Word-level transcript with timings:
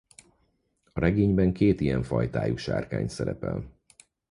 A 0.93 0.99
regényben 0.99 1.53
két 1.53 1.79
ilyen 1.81 2.03
fajtájú 2.03 2.55
sárkány 2.55 3.07
szerepel. 3.07 3.71